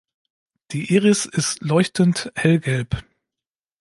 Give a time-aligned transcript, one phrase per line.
[0.71, 3.03] Die Iris ist leuchtend hellgelb.